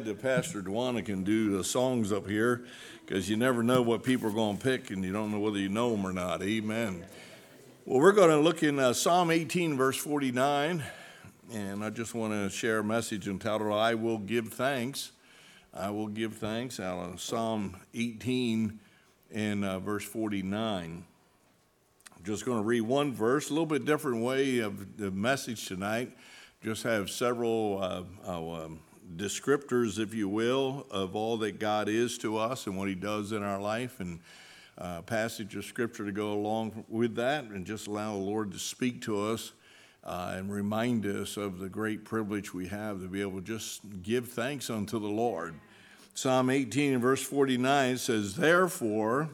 [0.00, 2.64] that Pastor Dwana can do the songs up here
[3.06, 5.58] because you never know what people are going to pick and you don't know whether
[5.58, 6.42] you know them or not.
[6.42, 7.04] Amen.
[7.84, 10.82] Well, we're going to look in uh, Psalm 18, verse 49,
[11.52, 15.12] and I just want to share a message entitled, I Will Give Thanks.
[15.76, 18.78] I will give thanks out of Psalm 18
[19.32, 21.04] and uh, verse 49.
[22.16, 25.66] I'm just going to read one verse, a little bit different way of the message
[25.66, 26.16] tonight.
[26.62, 28.80] Just have several uh, uh um,
[29.16, 33.32] descriptors, if you will, of all that God is to us and what He does
[33.32, 34.20] in our life, and
[34.78, 38.58] uh, passage of Scripture to go along with that, and just allow the Lord to
[38.58, 39.52] speak to us
[40.04, 43.80] uh, and remind us of the great privilege we have to be able to just
[44.02, 45.54] give thanks unto the Lord.
[46.14, 49.30] Psalm 18 and verse 49 says, Therefore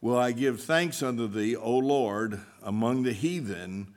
[0.00, 3.94] will I give thanks unto thee, O Lord, among the heathen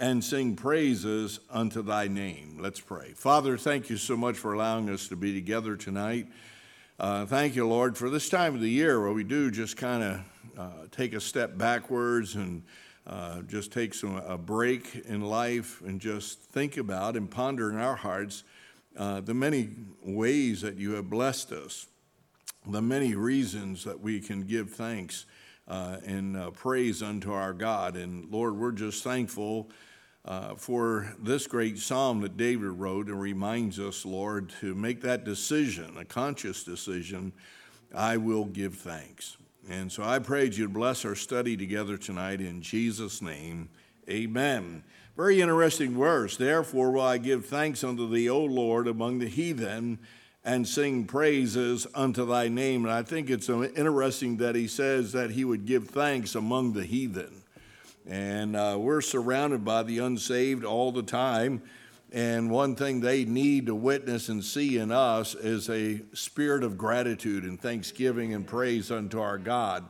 [0.00, 2.56] and sing praises unto thy name.
[2.58, 3.12] Let's pray.
[3.12, 6.26] Father, thank you so much for allowing us to be together tonight.
[6.98, 10.02] Uh, thank you, Lord, for this time of the year where we do just kind
[10.02, 10.20] of
[10.58, 12.62] uh, take a step backwards and
[13.06, 17.76] uh, just take some, a break in life and just think about and ponder in
[17.76, 18.42] our hearts
[18.96, 19.68] uh, the many
[20.02, 21.86] ways that you have blessed us,
[22.66, 25.26] the many reasons that we can give thanks
[25.68, 27.96] uh, and uh, praise unto our God.
[27.96, 29.68] And Lord, we're just thankful
[30.24, 35.24] uh, for this great psalm that David wrote and reminds us, Lord, to make that
[35.24, 37.32] decision, a conscious decision,
[37.94, 39.36] I will give thanks.
[39.68, 43.68] And so I prayed you'd bless our study together tonight in Jesus' name.
[44.08, 44.82] Amen.
[45.16, 46.36] Very interesting verse.
[46.36, 49.98] Therefore will I give thanks unto thee, O Lord, among the heathen,
[50.44, 52.84] and sing praises unto thy name.
[52.84, 56.84] And I think it's interesting that he says that he would give thanks among the
[56.84, 57.39] heathen.
[58.06, 61.62] And uh, we're surrounded by the unsaved all the time.
[62.12, 66.76] And one thing they need to witness and see in us is a spirit of
[66.76, 69.88] gratitude and thanksgiving and praise unto our God.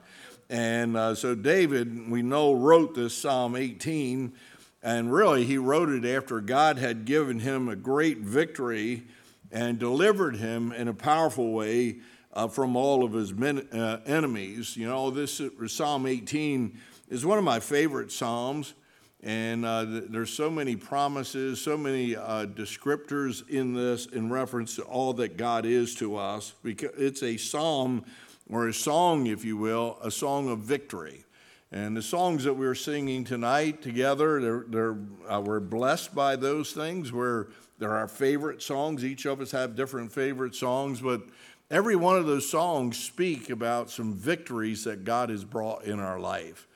[0.51, 4.35] And uh, so David, we know, wrote this Psalm 18,
[4.83, 9.05] and really he wrote it after God had given him a great victory
[9.53, 12.01] and delivered him in a powerful way
[12.33, 14.77] uh, from all of his men, uh, enemies.
[14.77, 16.79] You know, this Psalm 18
[17.11, 18.75] is one of my favorite Psalms.
[19.23, 24.83] And uh, there's so many promises, so many uh, descriptors in this in reference to
[24.83, 26.55] all that God is to us.
[26.63, 28.07] Because it's a psalm
[28.49, 31.25] or a song, if you will, a song of victory.
[31.71, 34.97] And the songs that we're singing tonight together, they're, they're,
[35.29, 37.13] uh, we're blessed by those things.
[37.13, 37.49] We're,
[37.79, 39.05] they're our favorite songs.
[39.05, 41.23] Each of us have different favorite songs, but
[41.71, 46.19] every one of those songs speak about some victories that God has brought in our
[46.19, 46.67] life.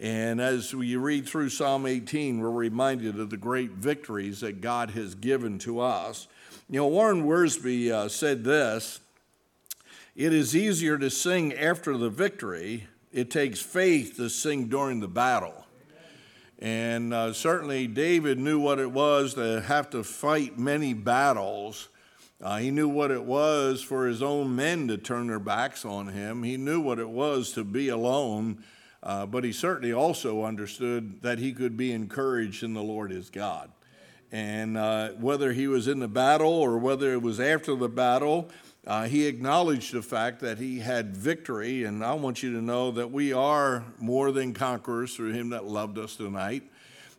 [0.00, 4.90] And as we read through Psalm 18, we're reminded of the great victories that God
[4.90, 6.26] has given to us.
[6.68, 9.00] You know, Warren Wiersbe uh, said this
[10.16, 15.08] It is easier to sing after the victory, it takes faith to sing during the
[15.08, 15.64] battle.
[16.58, 21.88] And uh, certainly, David knew what it was to have to fight many battles.
[22.42, 26.08] Uh, he knew what it was for his own men to turn their backs on
[26.08, 26.42] him.
[26.42, 28.64] He knew what it was to be alone
[29.04, 33.28] uh, but he certainly also understood that he could be encouraged in the Lord his
[33.28, 33.70] God.
[34.32, 38.48] And uh, whether he was in the battle or whether it was after the battle,
[38.86, 41.84] uh, he acknowledged the fact that he had victory.
[41.84, 45.66] And I want you to know that we are more than conquerors through him that
[45.66, 46.64] loved us tonight.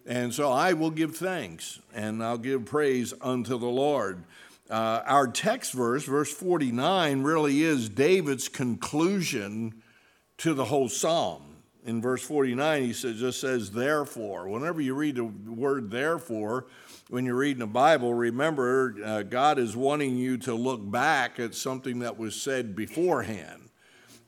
[0.08, 4.24] And so I will give thanks and I'll give praise unto the Lord.
[4.72, 9.84] Uh, our text verse, verse 49, really is David's conclusion
[10.40, 11.55] to the whole psalm
[11.86, 14.50] in verse 49, he says, just says, therefore.
[14.50, 16.66] Whenever you read the word therefore,
[17.10, 21.54] when you're reading the Bible, remember uh, God is wanting you to look back at
[21.54, 23.70] something that was said beforehand.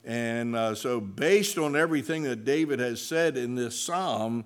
[0.04, 4.44] And uh, so, based on everything that David has said in this psalm,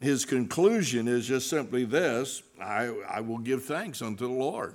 [0.00, 4.74] his conclusion is just simply this I, I will give thanks unto the Lord.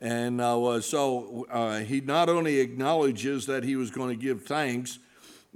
[0.00, 4.98] And uh, so uh, he not only acknowledges that he was going to give thanks,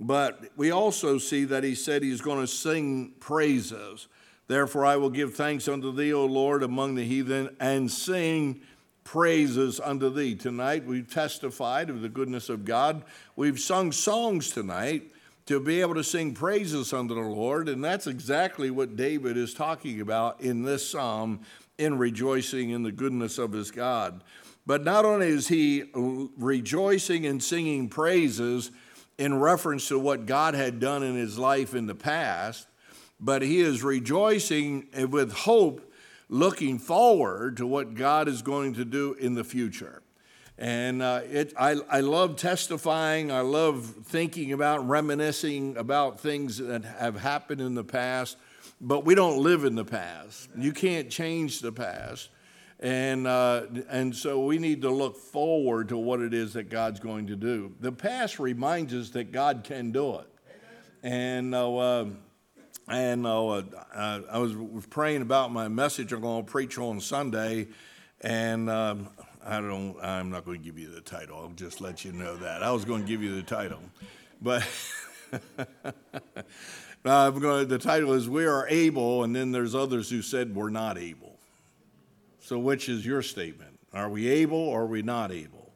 [0.00, 4.08] but we also see that he said he's going to sing praises.
[4.48, 8.62] Therefore, I will give thanks unto thee, O Lord, among the heathen, and sing
[9.04, 10.34] praises unto thee.
[10.34, 13.04] Tonight, we've testified of the goodness of God.
[13.36, 15.12] We've sung songs tonight
[15.46, 19.52] to be able to sing praises unto the Lord, and that's exactly what David is
[19.52, 21.40] talking about in this psalm
[21.76, 24.22] in rejoicing in the goodness of his God.
[24.66, 28.70] But not only is he rejoicing and singing praises,
[29.20, 32.66] in reference to what God had done in his life in the past,
[33.20, 35.92] but he is rejoicing with hope,
[36.30, 40.00] looking forward to what God is going to do in the future.
[40.56, 43.30] And uh, it, I, I love testifying.
[43.30, 48.38] I love thinking about, reminiscing about things that have happened in the past.
[48.80, 50.48] But we don't live in the past.
[50.56, 52.30] You can't change the past.
[52.80, 56.98] And, uh, and so we need to look forward to what it is that God's
[56.98, 57.74] going to do.
[57.80, 60.26] The past reminds us that God can do it.
[61.02, 62.06] And, uh,
[62.88, 63.62] and uh,
[63.94, 64.54] I was
[64.88, 67.68] praying about my message I'm going to preach on Sunday.
[68.22, 69.10] And um,
[69.44, 69.96] I don't.
[70.02, 71.38] I'm not going to give you the title.
[71.38, 72.62] I'll just let you know that.
[72.62, 73.80] I was going to give you the title,
[74.42, 74.66] but
[77.04, 77.68] I'm going.
[77.68, 81.39] The title is "We Are Able," and then there's others who said we're not able.
[82.50, 83.78] So, which is your statement?
[83.92, 85.70] Are we able or are we not able?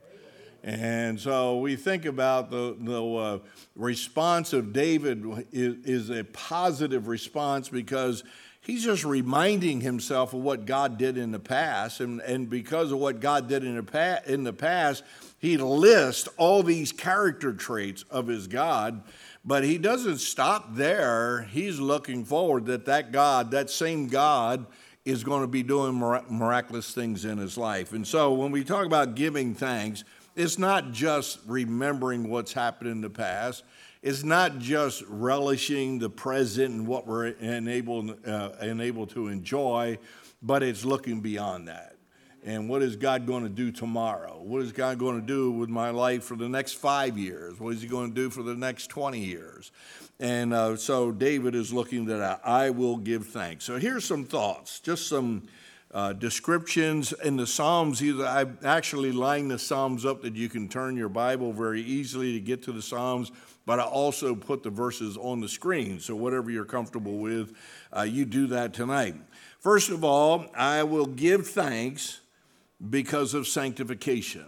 [0.64, 3.38] And so we think about the, the uh,
[3.76, 8.24] response of David is, is a positive response because
[8.60, 12.00] he's just reminding himself of what God did in the past.
[12.00, 15.04] And, and because of what God did in the, pa- in the past,
[15.38, 19.00] he lists all these character traits of his God.
[19.44, 21.42] But he doesn't stop there.
[21.52, 24.66] He's looking forward that that God, that same God,
[25.04, 27.92] is going to be doing miraculous things in his life.
[27.92, 30.04] And so when we talk about giving thanks,
[30.34, 33.64] it's not just remembering what's happened in the past
[34.02, 39.98] It's not just relishing the present and what we're enabled, uh, enabled to enjoy,
[40.42, 41.93] but it's looking beyond that.
[42.44, 44.38] And what is God going to do tomorrow?
[44.38, 47.58] What is God going to do with my life for the next five years?
[47.58, 49.72] What is He going to do for the next 20 years?
[50.20, 53.64] And uh, so David is looking that I will give thanks.
[53.64, 55.44] So here's some thoughts, just some
[55.92, 58.02] uh, descriptions in the Psalms.
[58.02, 62.34] Either I actually lined the Psalms up that you can turn your Bible very easily
[62.34, 63.32] to get to the Psalms
[63.66, 65.98] but I also put the verses on the screen.
[65.98, 67.56] So, whatever you're comfortable with,
[67.96, 69.14] uh, you do that tonight.
[69.58, 72.20] First of all, I will give thanks
[72.90, 74.46] because of sanctification.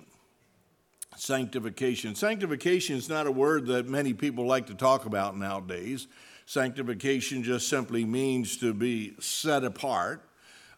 [1.16, 2.14] Sanctification.
[2.14, 6.08] Sanctification is not a word that many people like to talk about nowadays.
[6.44, 10.28] Sanctification just simply means to be set apart.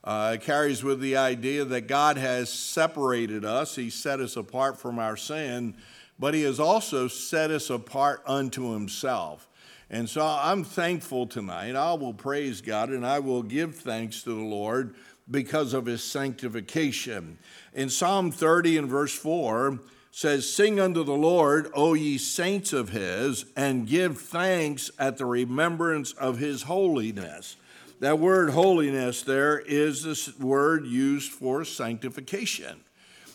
[0.04, 4.78] Uh, it carries with the idea that God has separated us, He set us apart
[4.78, 5.74] from our sin
[6.18, 9.48] but he has also set us apart unto himself.
[9.90, 11.74] And so I'm thankful tonight.
[11.74, 14.94] I will praise God and I will give thanks to the Lord
[15.30, 17.38] because of his sanctification.
[17.74, 19.78] In Psalm 30 and verse 4
[20.10, 25.26] says, Sing unto the Lord, O ye saints of his, and give thanks at the
[25.26, 27.56] remembrance of his holiness.
[28.00, 32.80] That word holiness there is this word used for sanctification.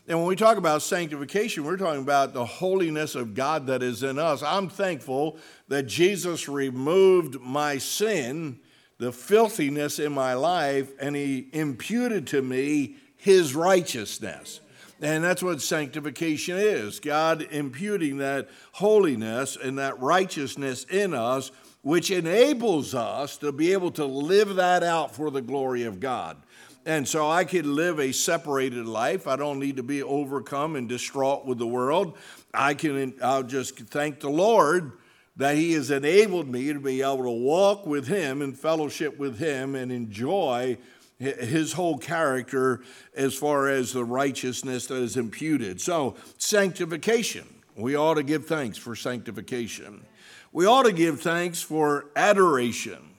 [0.08, 4.04] And when we talk about sanctification, we're talking about the holiness of God that is
[4.04, 4.44] in us.
[4.44, 5.38] I'm thankful
[5.70, 8.60] that Jesus removed my sin,
[9.04, 14.62] the filthiness in my life, and he imputed to me his righteousness.
[15.02, 21.52] And that's what sanctification is God imputing that holiness and that righteousness in us,
[21.82, 26.38] which enables us to be able to live that out for the glory of God.
[26.86, 29.28] And so I could live a separated life.
[29.28, 32.18] I don't need to be overcome and distraught with the world.
[32.54, 34.94] I can, I'll just thank the Lord
[35.36, 39.40] that He has enabled me to be able to walk with Him and fellowship with
[39.40, 40.78] Him and enjoy
[41.20, 42.82] His whole character
[43.16, 45.82] as far as the righteousness that is imputed.
[45.82, 47.48] So, sanctification.
[47.76, 50.06] We ought to give thanks for sanctification.
[50.52, 53.14] We ought to give thanks for adoration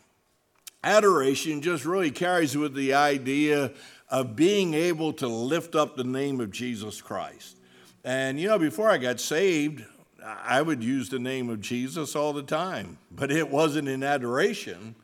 [0.85, 3.73] adoration just really carries with the idea
[4.11, 7.57] of being able to lift up the name of Jesus Christ.
[8.05, 9.85] And you know, before I got saved,
[10.25, 14.95] I would use the name of Jesus all the time, but it wasn't in adoration.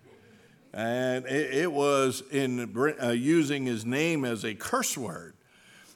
[0.72, 5.34] And it, it was in uh, using his name as a curse word.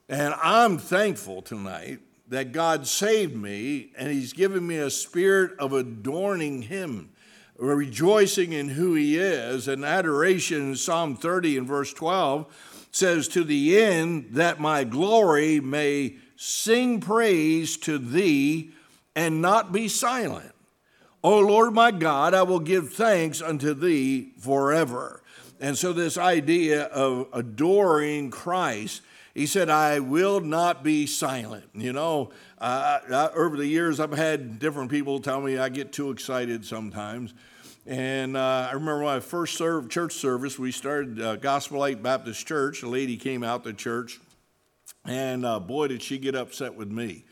[0.08, 5.72] And I'm thankful tonight that God saved me and he's given me a spirit of
[5.72, 7.10] adorning him
[7.56, 9.68] rejoicing in who he is.
[9.68, 15.60] And adoration in Psalm 30 and verse 12 says, To the end that my glory
[15.60, 18.72] may sing praise to thee
[19.14, 20.52] and not be silent.
[21.22, 25.22] O Lord my God, I will give thanks unto thee forever.
[25.60, 29.00] And so, this idea of adoring Christ,
[29.34, 31.64] he said, I will not be silent.
[31.72, 35.92] You know, uh, I, over the years, I've had different people tell me I get
[35.92, 37.32] too excited sometimes.
[37.86, 42.02] And uh, I remember when I first served church service, we started uh, Gospel Light
[42.02, 42.82] Baptist Church.
[42.82, 44.20] A lady came out to church,
[45.04, 47.24] and uh, boy, did she get upset with me.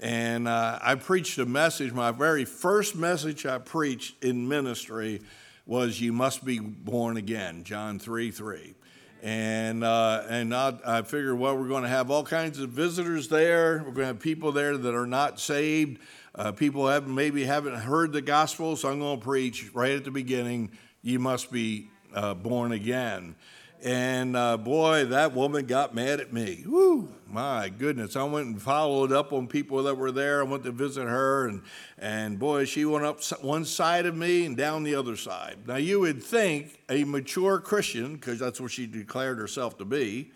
[0.00, 1.92] And uh, I preached a message.
[1.92, 5.22] My very first message I preached in ministry
[5.66, 8.74] was, You must be born again, John 3 3.
[9.22, 13.28] And, uh, and I, I figured, well, we're going to have all kinds of visitors
[13.28, 13.78] there.
[13.78, 15.98] We're going to have people there that are not saved.
[16.34, 20.04] Uh, people have maybe haven't heard the gospel, so I'm going to preach right at
[20.04, 20.72] the beginning.
[21.00, 23.34] You must be uh, born again.
[23.82, 26.64] And uh, boy, that woman got mad at me.
[26.66, 28.14] Woo, my goodness.
[28.14, 30.38] I went and followed up on people that were there.
[30.38, 31.62] I went to visit her, and,
[31.98, 35.58] and boy, she went up one side of me and down the other side.
[35.66, 40.30] Now, you would think a mature Christian, because that's what she declared herself to be,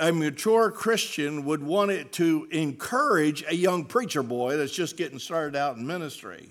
[0.00, 5.20] a mature Christian would want it to encourage a young preacher boy that's just getting
[5.20, 6.48] started out in ministry.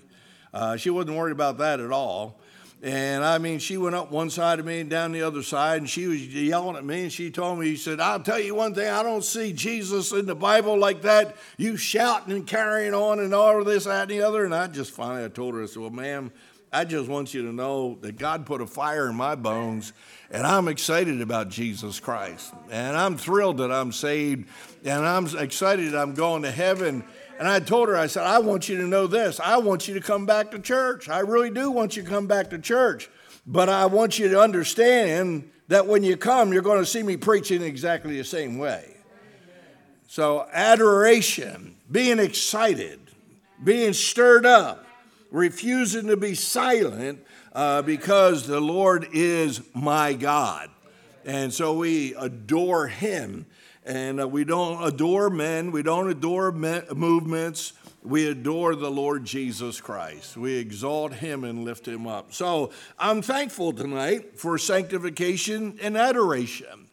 [0.54, 2.40] Uh, she wasn't worried about that at all.
[2.82, 5.78] And I mean, she went up one side of me and down the other side,
[5.78, 7.04] and she was yelling at me.
[7.04, 10.12] And she told me, She said, I'll tell you one thing, I don't see Jesus
[10.12, 11.36] in the Bible like that.
[11.56, 14.44] You shouting and carrying on and all of this, that, and the other.
[14.44, 16.30] And I just finally I told her, I said, Well, ma'am,
[16.74, 19.92] I just want you to know that God put a fire in my bones,
[20.28, 22.52] and I'm excited about Jesus Christ.
[22.68, 24.48] And I'm thrilled that I'm saved,
[24.84, 27.04] and I'm excited that I'm going to heaven.
[27.38, 29.40] And I told her, I said, I want you to know this.
[29.40, 31.08] I want you to come back to church.
[31.08, 33.10] I really do want you to come back to church.
[33.46, 37.16] But I want you to understand that when you come, you're going to see me
[37.16, 38.96] preaching exactly the same way.
[40.06, 43.00] So, adoration, being excited,
[43.62, 44.86] being stirred up,
[45.30, 50.70] refusing to be silent uh, because the Lord is my God.
[51.24, 53.46] And so we adore Him.
[53.84, 57.72] And uh, we don't adore men, we don't adore movements.
[58.02, 60.36] We adore the Lord Jesus Christ.
[60.36, 62.34] We exalt him and lift him up.
[62.34, 66.90] So I'm thankful tonight for sanctification and adoration.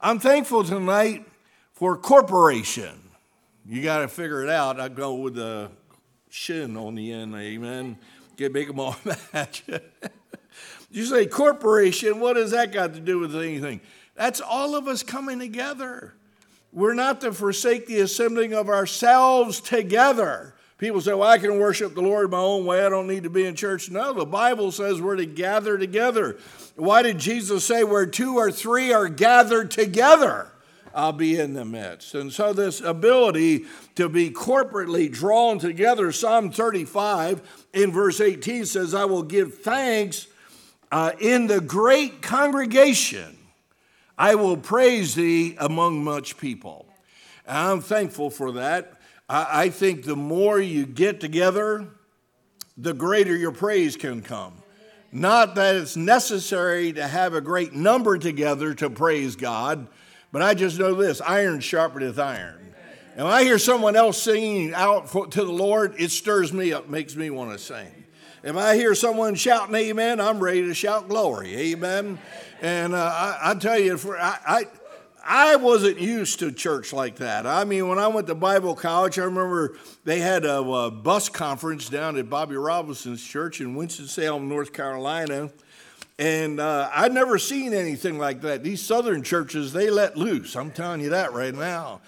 [0.00, 1.26] I'm thankful tonight
[1.72, 3.10] for corporation.
[3.66, 4.78] You got to figure it out.
[4.78, 5.68] I go with the
[6.30, 7.98] shin on the end, amen.
[8.36, 8.96] Get make them all
[9.32, 9.64] match.
[10.92, 13.80] you say corporation, what has that got to do with anything?
[14.14, 16.14] That's all of us coming together.
[16.72, 20.54] We're not to forsake the assembling of ourselves together.
[20.78, 22.84] People say, well, I can worship the Lord my own way.
[22.84, 23.90] I don't need to be in church.
[23.90, 26.38] No, the Bible says we're to gather together.
[26.74, 30.48] Why did Jesus say, where two or three are gathered together,
[30.92, 32.16] I'll be in the midst?
[32.16, 38.92] And so, this ability to be corporately drawn together, Psalm 35 in verse 18 says,
[38.92, 40.26] I will give thanks
[40.90, 43.38] uh, in the great congregation.
[44.22, 46.86] I will praise thee among much people.
[47.44, 48.92] And I'm thankful for that.
[49.28, 51.88] I, I think the more you get together,
[52.76, 54.62] the greater your praise can come.
[55.10, 59.88] Not that it's necessary to have a great number together to praise God,
[60.30, 62.76] but I just know this iron sharpeneth iron.
[63.16, 66.88] And when I hear someone else singing out to the Lord, it stirs me up,
[66.88, 68.01] makes me want to sing.
[68.44, 71.56] If I hear someone shouting amen, I'm ready to shout glory.
[71.56, 72.18] Amen.
[72.60, 74.64] And uh, I, I, tell you, for, I, I,
[75.24, 77.46] I wasn't used to church like that.
[77.46, 81.28] I mean, when I went to Bible college, I remember they had a, a bus
[81.28, 85.50] conference down at Bobby Robinson's church in Winston-Salem, North Carolina.
[86.18, 88.64] And uh, I'd never seen anything like that.
[88.64, 90.56] These southern churches, they let loose.
[90.56, 92.00] I'm telling you that right now.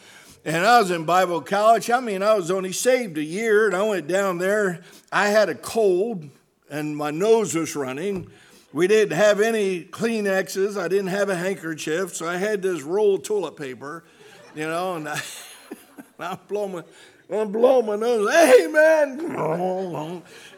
[0.46, 1.88] And I was in Bible college.
[1.90, 4.82] I mean, I was only saved a year, and I went down there.
[5.10, 6.28] I had a cold,
[6.68, 8.30] and my nose was running.
[8.70, 10.78] We didn't have any Kleenexes.
[10.78, 14.04] I didn't have a handkerchief, so I had this roll toilet paper,
[14.54, 15.18] you know, and I,
[16.18, 16.84] I'm blowing my,
[17.33, 18.31] I'm blowing my nose.
[18.31, 19.19] Hey, man.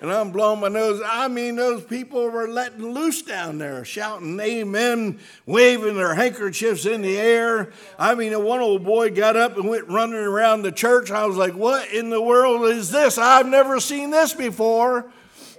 [0.01, 1.01] And I'm blowing my nose.
[1.05, 7.03] I mean, those people were letting loose down there, shouting amen, waving their handkerchiefs in
[7.03, 7.73] the air.
[7.99, 11.13] I mean, one old boy got up and went running around the church.
[11.13, 13.17] I was like, what in the world is this?
[13.17, 15.11] I've never seen this before.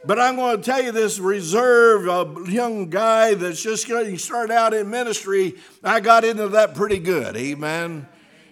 [0.05, 4.53] But I'm going to tell you this reserve, a young guy that's just getting started
[4.53, 7.35] out in ministry, I got into that pretty good.
[7.35, 8.07] Amen.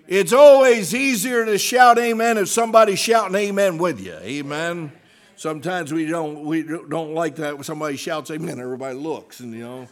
[0.08, 4.14] It's always easier to shout amen if somebody's shouting amen with you.
[4.14, 4.92] Amen.
[5.36, 9.62] Sometimes we don't we don't like that when somebody shouts amen, everybody looks and you
[9.62, 9.88] know.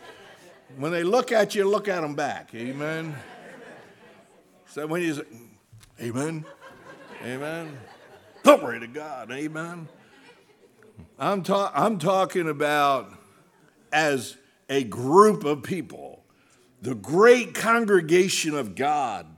[0.77, 2.53] When they look at you, look at them back.
[2.55, 3.15] Amen.
[4.67, 5.24] So when you say,
[6.01, 6.46] Amen.
[7.24, 7.77] Amen.
[8.43, 9.32] Glory to God.
[9.32, 9.88] Amen.
[11.17, 13.12] I'm, ta- I'm talking about
[13.91, 14.36] as
[14.70, 16.24] a group of people,
[16.82, 19.32] the great congregation of God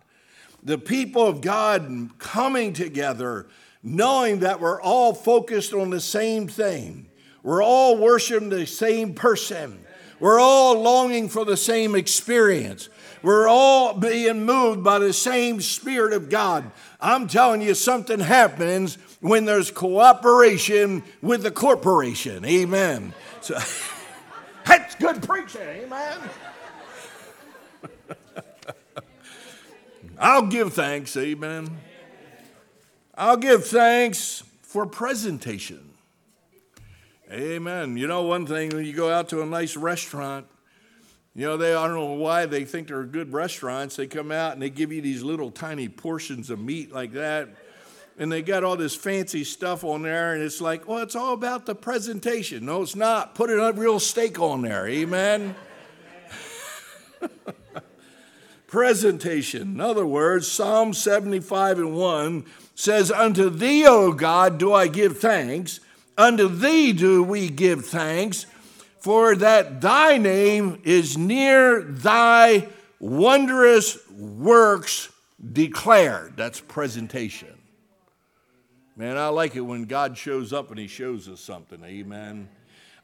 [0.66, 3.48] the people of God coming together,
[3.84, 7.08] knowing that we're all focused on the same thing.
[7.44, 9.80] We're all worshiping the same person.
[10.20, 12.90] We're all longing for the same experience.
[13.22, 16.72] We're all being moved by the same Spirit of God.
[17.00, 22.44] I'm telling you, something happens when there's cooperation with the corporation.
[22.46, 23.14] Amen.
[23.42, 23.60] So,
[24.66, 25.62] that's good preaching.
[25.62, 26.18] Amen.
[30.18, 31.78] I'll give thanks, amen.
[33.16, 35.92] I'll give thanks for presentation.
[37.32, 37.98] Amen.
[37.98, 40.48] You know, one thing, when you go out to a nice restaurant,
[41.34, 43.98] you know, they, I don't know why they think they're good restaurants.
[43.98, 47.50] They come out and they give you these little tiny portions of meat like that.
[48.18, 51.34] And they got all this fancy stuff on there, and it's like, well, it's all
[51.34, 52.66] about the presentation.
[52.66, 53.36] No, it's not.
[53.36, 54.88] Put a real steak on there.
[54.88, 55.56] Amen.
[58.76, 59.62] presentation.
[59.62, 65.18] In other words, Psalm 75 and 1 says, Unto thee, O God, do I give
[65.18, 65.80] thanks.
[66.18, 68.46] Unto thee do we give thanks
[69.00, 72.68] for that thy name is near thy
[73.00, 75.08] wondrous works
[75.54, 76.36] declared.
[76.36, 77.58] That's presentation.
[78.98, 81.82] Man, I like it when God shows up and he shows us something.
[81.82, 82.50] Amen.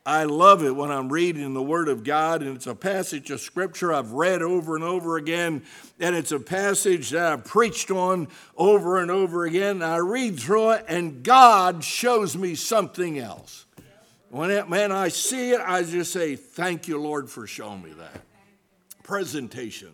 [0.06, 3.40] I love it when I'm reading the Word of God and it's a passage of
[3.40, 5.62] Scripture I've read over and over again,
[6.00, 8.28] and it's a passage that I've preached on
[8.58, 9.76] over and over again.
[9.76, 13.66] And I read through it, and God shows me something else.
[14.32, 18.22] When it, I see it, I just say, Thank you, Lord, for showing me that.
[19.04, 19.92] Presentation.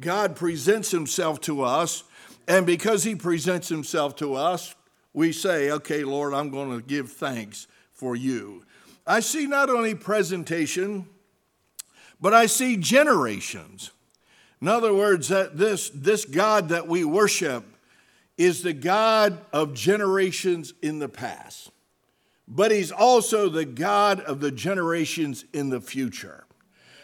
[0.00, 2.02] God presents himself to us,
[2.48, 4.74] and because he presents himself to us,
[5.12, 8.64] we say, Okay, Lord, I'm going to give thanks for you.
[9.08, 11.06] I see not only presentation,
[12.20, 13.90] but I see generations.
[14.60, 17.64] In other words, that this, this God that we worship
[18.36, 21.70] is the God of generations in the past
[22.48, 26.44] but he's also the God of the generations in the future.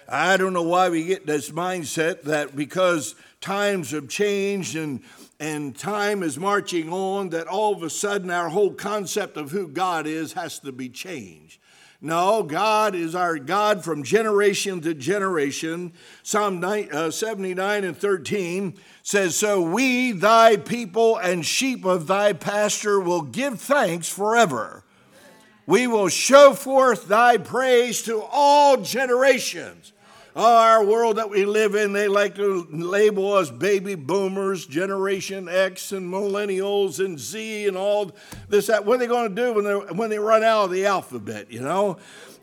[0.08, 5.02] I don't know why we get this mindset that because times have changed and,
[5.38, 9.68] and time is marching on, that all of a sudden our whole concept of who
[9.68, 11.61] God is has to be changed.
[12.04, 15.92] No, God is our God from generation to generation.
[16.23, 23.00] Psalm uh, 79 and 13 says, So we, thy people and sheep of thy pasture,
[23.00, 24.84] will give thanks forever
[25.66, 29.92] we will show forth thy praise to all generations.
[30.37, 35.49] Oh, our world that we live in, they like to label us baby boomers, Generation
[35.49, 38.11] X, and millennials, and Z, and all
[38.49, 38.66] this.
[38.66, 38.85] That.
[38.85, 41.53] What are they going to do when they when they run out of the alphabet?
[41.53, 41.99] You know.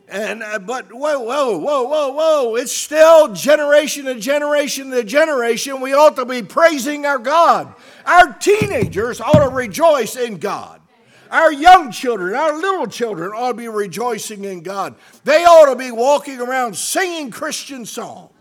[0.07, 2.55] And uh, but whoa, whoa, whoa, whoa, whoa!
[2.55, 5.79] It's still generation to generation to generation.
[5.81, 7.73] We ought to be praising our God.
[8.05, 10.80] Our teenagers ought to rejoice in God.
[11.31, 14.95] Our young children, our little children ought to be rejoicing in God.
[15.23, 18.31] They ought to be walking around singing Christian songs.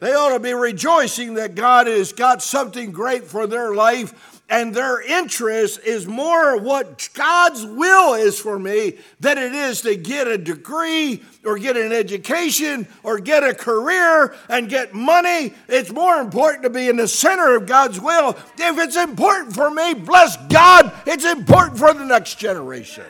[0.00, 4.74] They ought to be rejoicing that God has got something great for their life and
[4.74, 10.28] their interest is more what God's will is for me than it is to get
[10.28, 15.54] a degree or get an education or get a career and get money.
[15.68, 18.36] It's more important to be in the center of God's will.
[18.58, 23.04] If it's important for me, bless God, it's important for the next generation.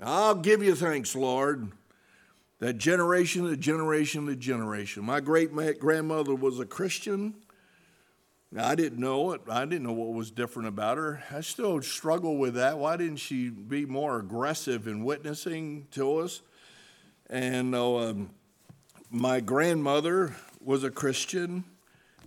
[0.00, 1.72] I'll give you thanks, Lord.
[2.60, 5.04] That generation to generation to generation.
[5.04, 7.34] My great grandmother was a Christian.
[8.56, 9.40] I didn't know it.
[9.50, 11.24] I didn't know what was different about her.
[11.30, 12.78] I still struggle with that.
[12.78, 16.40] Why didn't she be more aggressive in witnessing to us?
[17.28, 18.30] And uh, um,
[19.10, 21.64] my grandmother was a Christian.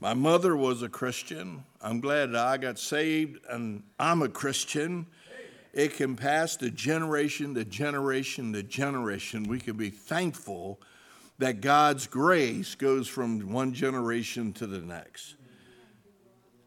[0.01, 1.63] My mother was a Christian.
[1.81, 5.05] I'm glad I got saved and I'm a Christian.
[5.73, 9.43] It can pass to generation to generation to generation.
[9.43, 10.81] We can be thankful
[11.37, 15.35] that God's grace goes from one generation to the next.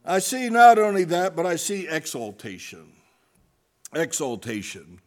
[0.04, 2.92] I see not only that, but I see exaltation.
[3.94, 5.00] Exaltation.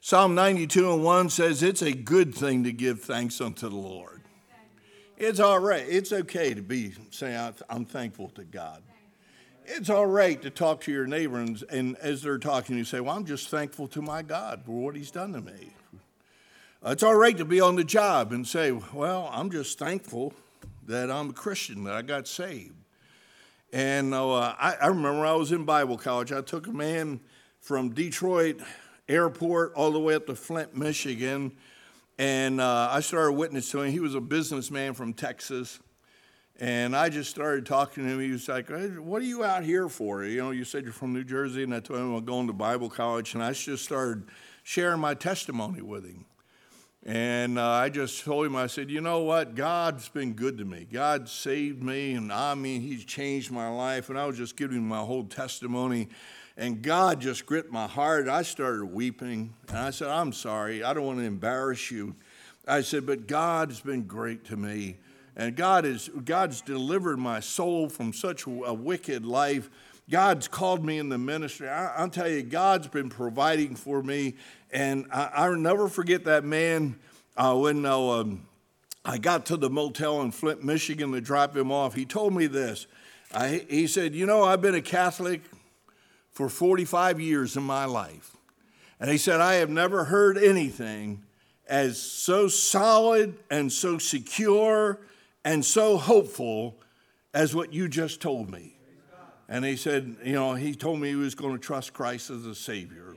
[0.00, 4.22] Psalm 92 and 1 says it's a good thing to give thanks unto the Lord.
[5.16, 5.84] It's all right.
[5.86, 8.82] It's okay to be saying, I'm thankful to God.
[9.66, 13.00] It's all right to talk to your neighbor, and, and as they're talking, you say,
[13.00, 15.74] Well, I'm just thankful to my God for what He's done to me.
[16.84, 20.32] It's all right to be on the job and say, Well, I'm just thankful
[20.86, 22.79] that I'm a Christian, that I got saved.
[23.72, 26.32] And uh, I, I, remember I was in Bible college.
[26.32, 27.20] I took a man
[27.60, 28.60] from Detroit
[29.08, 31.52] airport all the way up to Flint, Michigan,
[32.18, 33.92] and uh, I started witnessing to him.
[33.92, 35.78] He was a businessman from Texas.
[36.58, 38.20] And I just started talking to him.
[38.20, 40.24] He was like, What are you out here for?
[40.24, 41.62] You know, you said you're from New Jersey.
[41.62, 43.32] And I told him I'm going to Bible college.
[43.32, 44.24] And I just started
[44.62, 46.26] sharing my testimony with him.
[47.04, 49.54] And uh, I just told him, I said, you know what?
[49.54, 50.86] God's been good to me.
[50.90, 54.10] God saved me, and I mean, He's changed my life.
[54.10, 56.08] And I was just giving my whole testimony.
[56.58, 58.28] And God just gripped my heart.
[58.28, 59.54] I started weeping.
[59.68, 60.84] And I said, I'm sorry.
[60.84, 62.14] I don't want to embarrass you.
[62.68, 64.98] I said, but God's been great to me.
[65.36, 69.70] And God is God's delivered my soul from such a wicked life.
[70.10, 71.68] God's called me in the ministry.
[71.68, 74.34] I, will tell you, God's been providing for me,
[74.72, 76.98] and I, will never forget that man
[77.36, 78.46] uh, when uh, um,
[79.04, 81.94] I got to the motel in Flint, Michigan to drop him off.
[81.94, 82.88] He told me this.
[83.32, 85.42] I, he said, "You know, I've been a Catholic
[86.32, 88.36] for 45 years in my life,
[88.98, 91.22] and he said I have never heard anything."
[91.68, 94.98] As so solid and so secure
[95.44, 96.74] and so hopeful
[97.32, 98.79] as what you just told me.
[99.50, 102.46] And he said, you know, he told me he was going to trust Christ as
[102.46, 103.16] a Savior.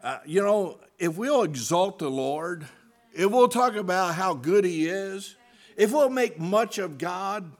[0.00, 2.68] Uh, you know, if we'll exalt the Lord,
[3.12, 5.34] if we'll talk about how good He is,
[5.76, 7.50] if we'll make much of God,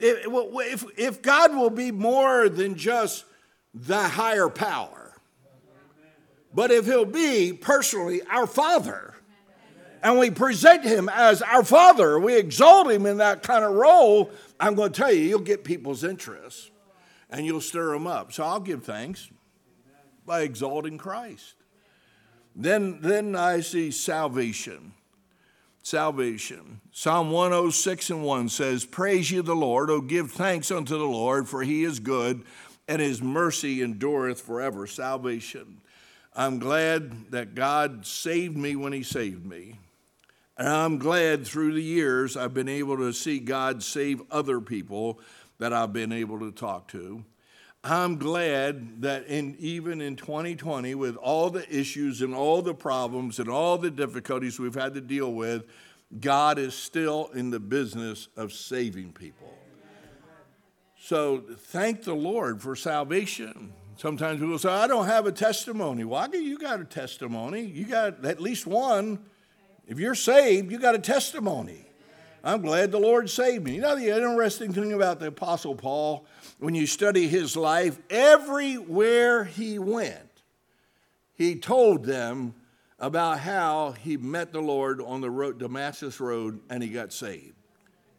[0.00, 3.24] if, if, if God will be more than just
[3.72, 5.14] the higher power,
[6.52, 9.14] but if He'll be personally our Father,
[10.02, 14.32] and we present him as our father, we exalt him in that kind of role,
[14.58, 16.71] I'm going to tell you, you'll get people's interest
[17.32, 18.32] and you'll stir them up.
[18.32, 19.30] So I'll give thanks
[20.26, 21.54] by exalting Christ.
[22.54, 24.92] Then, then I see salvation.
[25.82, 26.80] Salvation.
[26.92, 31.48] Psalm 106 and 1 says, Praise ye the Lord, O give thanks unto the Lord,
[31.48, 32.44] for he is good,
[32.86, 34.86] and his mercy endureth forever.
[34.86, 35.80] Salvation.
[36.36, 39.78] I'm glad that God saved me when he saved me.
[40.56, 45.18] And I'm glad through the years I've been able to see God save other people
[45.62, 47.24] that I've been able to talk to.
[47.84, 53.38] I'm glad that in, even in 2020, with all the issues and all the problems
[53.38, 55.62] and all the difficulties we've had to deal with,
[56.18, 59.54] God is still in the business of saving people.
[60.98, 63.72] So thank the Lord for salvation.
[63.96, 66.02] Sometimes people say, I don't have a testimony.
[66.02, 67.62] Well, you got a testimony.
[67.62, 69.20] You got at least one.
[69.86, 71.86] If you're saved, you got a testimony.
[72.44, 73.76] I'm glad the Lord saved me.
[73.76, 76.26] You know, the interesting thing about the Apostle Paul,
[76.58, 80.42] when you study his life, everywhere he went,
[81.34, 82.54] he told them
[82.98, 87.54] about how he met the Lord on the road, Damascus Road and he got saved.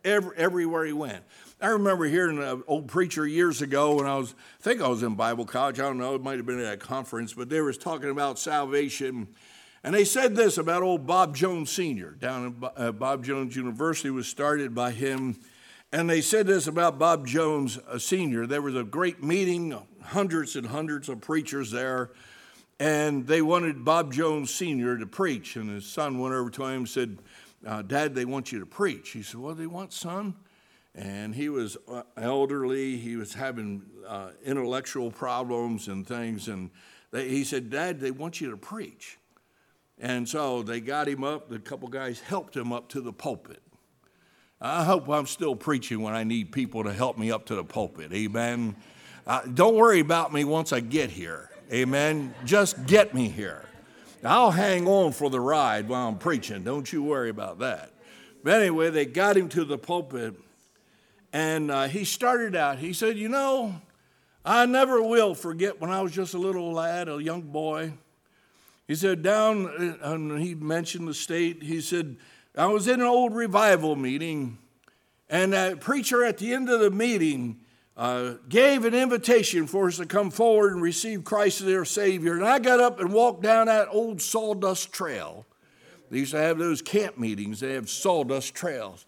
[0.05, 1.23] Every, everywhere he went.
[1.61, 5.01] I remember hearing an old preacher years ago when I was, I think I was
[5.01, 7.61] in Bible college, I don't know, it might have been at a conference, but they
[7.61, 9.29] was talking about salvation
[9.83, 12.11] and they said this about old Bob Jones Sr.
[12.11, 15.39] down at uh, Bob Jones University was started by him.
[15.91, 18.47] And they said this about Bob Jones uh, Sr.
[18.47, 22.11] There was a great meeting, hundreds and hundreds of preachers there,
[22.79, 24.97] and they wanted Bob Jones Sr.
[24.97, 25.55] to preach.
[25.55, 27.19] And his son went over to him and said,
[27.65, 29.11] uh, Dad, they want you to preach.
[29.11, 30.35] He said, What do they want, son?
[30.95, 36.47] And he was uh, elderly, he was having uh, intellectual problems and things.
[36.47, 36.69] And
[37.11, 39.17] they, he said, Dad, they want you to preach.
[39.99, 41.49] And so they got him up.
[41.49, 43.61] The couple guys helped him up to the pulpit.
[44.59, 47.63] I hope I'm still preaching when I need people to help me up to the
[47.63, 48.13] pulpit.
[48.13, 48.75] Amen.
[49.27, 51.49] Uh, don't worry about me once I get here.
[51.71, 52.33] Amen.
[52.45, 53.65] Just get me here.
[54.23, 56.63] I'll hang on for the ride while I'm preaching.
[56.63, 57.91] Don't you worry about that.
[58.43, 60.35] But anyway, they got him to the pulpit,
[61.33, 62.77] and uh, he started out.
[62.77, 63.81] He said, You know,
[64.45, 67.93] I never will forget when I was just a little lad, a young boy.
[68.87, 72.17] He said, down, and he mentioned the state, he said,
[72.55, 74.57] I was in an old revival meeting,
[75.29, 77.61] and a preacher at the end of the meeting
[77.95, 82.33] uh, gave an invitation for us to come forward and receive Christ as their Savior.
[82.33, 85.45] And I got up and walked down that old sawdust trail.
[86.09, 89.05] They used to have those camp meetings, they have sawdust trails.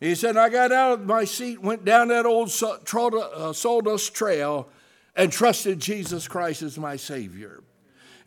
[0.00, 4.68] He said, I got out of my seat, went down that old uh, sawdust trail,
[5.16, 7.62] and trusted Jesus Christ as my Savior.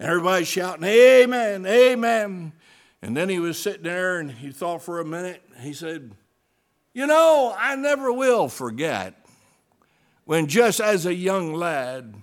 [0.01, 2.53] And everybody's shouting, Amen, Amen.
[3.03, 5.43] And then he was sitting there and he thought for a minute.
[5.59, 6.15] He said,
[6.91, 9.13] You know, I never will forget
[10.25, 12.15] when just as a young lad,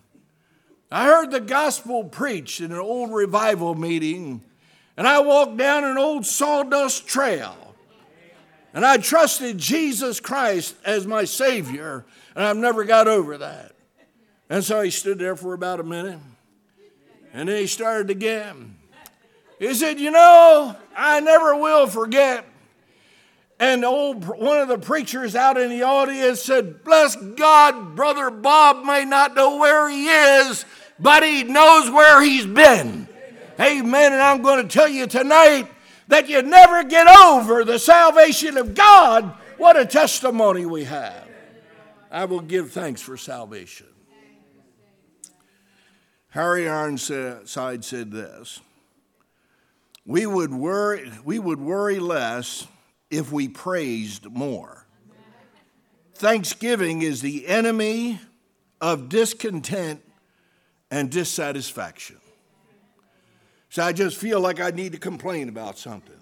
[0.91, 4.43] I heard the gospel preached in an old revival meeting,
[4.97, 7.57] and I walked down an old sawdust trail.
[8.75, 13.77] And I trusted Jesus Christ as my Savior, and I've never got over that.
[14.51, 16.19] And so he stood there for about a minute.
[17.33, 18.77] And then he started again.
[19.59, 22.45] He said, You know, I never will forget.
[23.61, 28.85] And old one of the preachers out in the audience said, Bless God, Brother Bob
[28.85, 30.65] may not know where he is,
[30.99, 33.09] but he knows where he's been.
[33.61, 34.13] Amen.
[34.13, 35.69] And I'm going to tell you tonight
[36.07, 39.35] that you never get over the salvation of God.
[39.57, 41.27] What a testimony we have.
[42.11, 43.89] I will give thanks for salvation.
[46.39, 48.61] Harry Ironside said this
[50.07, 52.65] we would, worry, we would worry less
[53.11, 54.87] if we praised more.
[56.15, 58.21] Thanksgiving is the enemy
[58.81, 60.01] of discontent
[60.93, 62.19] and dissatisfaction.
[63.71, 66.15] So I just feel like I need to complain about something.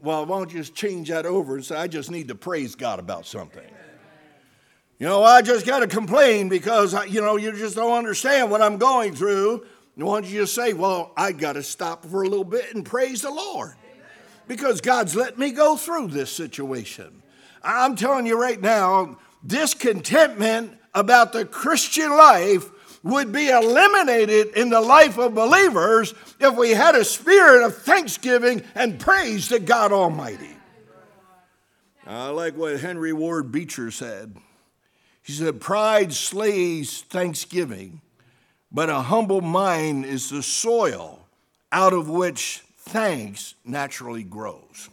[0.00, 2.76] Well, why don't you just change that over and say, I just need to praise
[2.76, 3.66] God about something?
[5.02, 8.62] You know, I just got to complain because, you know, you just don't understand what
[8.62, 9.66] I'm going through.
[9.96, 12.86] Why don't you just say, well, I got to stop for a little bit and
[12.86, 13.74] praise the Lord
[14.46, 17.20] because God's let me go through this situation.
[17.64, 22.70] I'm telling you right now, discontentment about the Christian life
[23.02, 28.62] would be eliminated in the life of believers if we had a spirit of thanksgiving
[28.76, 30.56] and praise to God Almighty.
[32.06, 34.36] I like what Henry Ward Beecher said.
[35.22, 38.00] He said, Pride slays thanksgiving,
[38.70, 41.20] but a humble mind is the soil
[41.70, 44.88] out of which thanks naturally grows.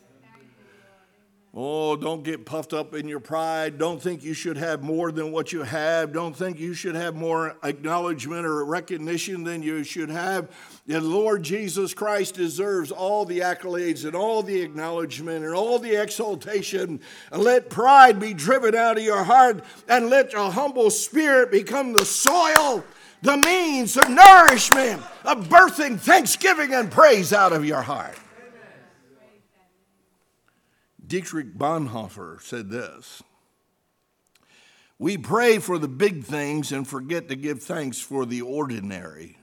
[1.62, 3.78] Oh, don't get puffed up in your pride.
[3.78, 6.14] Don't think you should have more than what you have.
[6.14, 10.50] Don't think you should have more acknowledgement or recognition than you should have.
[10.88, 16.02] The Lord Jesus Christ deserves all the accolades and all the acknowledgement and all the
[16.02, 17.02] exaltation.
[17.30, 22.06] Let pride be driven out of your heart and let your humble spirit become the
[22.06, 22.86] soil,
[23.22, 28.18] the means of nourishment, of birthing thanksgiving and praise out of your heart.
[31.10, 33.24] Dietrich Bonhoeffer said this
[35.00, 39.38] We pray for the big things and forget to give thanks for the ordinary,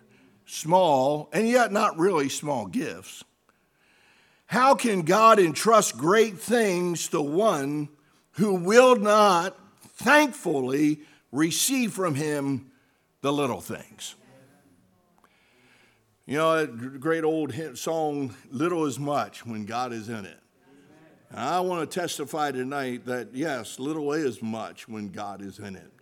[0.47, 3.25] small, and yet not really small gifts.
[4.47, 7.89] How can God entrust great things to one
[8.33, 9.59] who will not
[9.97, 11.01] thankfully
[11.33, 12.71] receive from him
[13.23, 14.15] the little things?
[16.27, 20.39] You know, a great old song, Little is Much, when God is in it.
[21.37, 25.93] I want to testify tonight that yes, little is much when God is in it.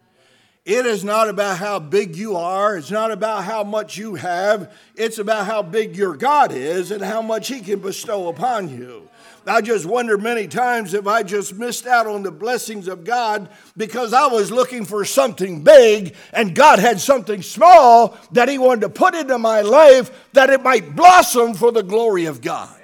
[0.65, 2.77] It is not about how big you are.
[2.77, 4.73] It's not about how much you have.
[4.95, 9.09] It's about how big your God is and how much He can bestow upon you.
[9.45, 13.49] I just wonder many times if I just missed out on the blessings of God
[13.77, 18.83] because I was looking for something big and God had something small that He wanted
[18.83, 22.81] to put into my life that it might blossom for the glory of God.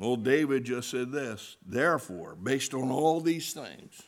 [0.00, 4.00] Well, David just said this Therefore, based on all these things,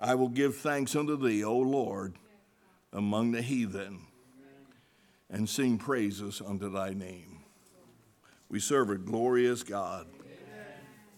[0.00, 2.16] I will give thanks unto thee, O Lord,
[2.92, 4.00] among the heathen,
[5.30, 7.44] and sing praises unto thy name.
[8.48, 10.08] We serve a glorious God.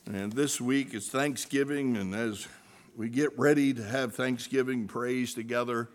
[0.05, 2.47] And this week is Thanksgiving, and as
[2.95, 5.89] we get ready to have Thanksgiving praise together,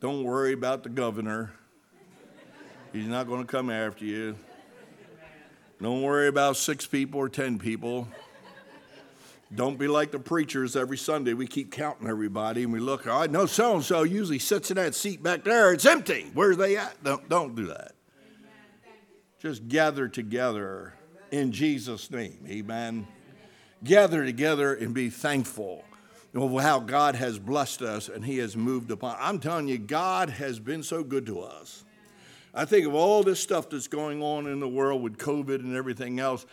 [0.00, 1.54] don't worry about the governor.
[2.92, 4.36] He's not going to come after you.
[5.82, 8.06] Don't worry about six people or ten people.
[9.52, 11.34] Don't be like the preachers every Sunday.
[11.34, 14.76] We keep counting everybody and we look, I know so and so usually sits in
[14.76, 15.72] that seat back there.
[15.72, 16.30] It's empty.
[16.34, 17.02] Where's they at?
[17.02, 17.92] Don't, don't do that.
[19.40, 20.94] Just gather together
[21.32, 22.46] in Jesus' name.
[22.48, 23.08] Amen.
[23.82, 25.84] Gather together and be thankful
[26.32, 29.16] of how God has blessed us and He has moved upon.
[29.18, 31.84] I'm telling you, God has been so good to us.
[32.54, 35.74] I think of all this stuff that's going on in the world with COVID and
[35.74, 36.44] everything else.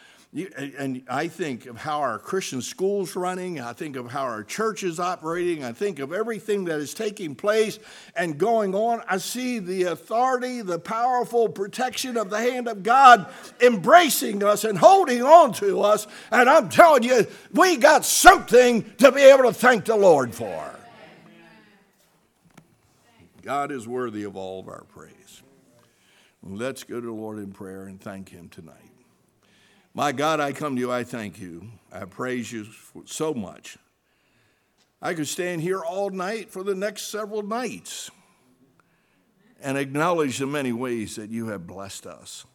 [0.56, 3.60] And I think of how our Christian schools running.
[3.60, 5.64] I think of how our church is operating.
[5.64, 7.80] I think of everything that is taking place
[8.16, 9.02] and going on.
[9.10, 13.26] I see the authority, the powerful protection of the hand of God
[13.60, 16.06] embracing us and holding on to us.
[16.32, 20.76] And I'm telling you, we got something to be able to thank the Lord for.
[23.42, 25.19] God is worthy of all of our praise.
[26.58, 28.92] Let's go to the Lord in prayer and thank Him tonight.
[29.94, 31.70] My God, I come to you, I thank you.
[31.92, 32.68] I praise you
[33.06, 33.78] so much.
[35.02, 38.10] I could stand here all night for the next several nights
[39.62, 42.46] and acknowledge the many ways that you have blessed us.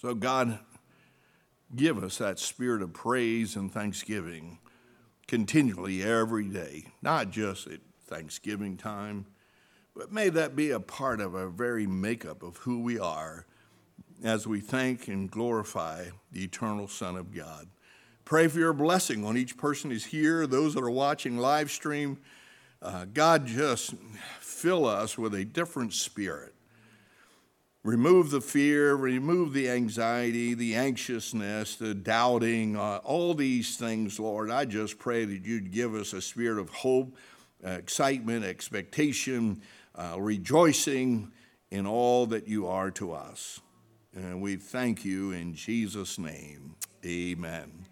[0.00, 0.58] So, God,
[1.74, 4.58] give us that spirit of praise and thanksgiving
[5.26, 9.26] continually every day, not just at Thanksgiving time
[9.98, 13.44] but may that be a part of our very makeup of who we are
[14.22, 17.66] as we thank and glorify the eternal Son of God.
[18.24, 22.16] Pray for your blessing on each person who's here, those that are watching live stream.
[22.80, 23.94] Uh, God, just
[24.38, 26.54] fill us with a different spirit.
[27.82, 34.48] Remove the fear, remove the anxiety, the anxiousness, the doubting, uh, all these things, Lord.
[34.48, 37.16] I just pray that you'd give us a spirit of hope,
[37.66, 39.60] uh, excitement, expectation,
[39.98, 41.32] uh, rejoicing
[41.70, 43.60] in all that you are to us.
[44.14, 46.76] And we thank you in Jesus' name.
[47.04, 47.86] Amen.